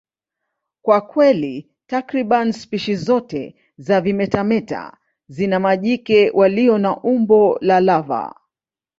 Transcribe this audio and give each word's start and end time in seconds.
Kwa 0.81 1.01
kweli, 1.01 1.71
takriban 1.87 2.51
spishi 2.51 2.95
zote 2.95 3.55
za 3.77 4.01
vimetameta 4.01 4.97
zina 5.27 5.59
majike 5.59 6.29
walio 6.33 6.77
na 6.77 6.97
umbo 7.03 7.57
la 7.61 7.79
lava. 7.79 8.35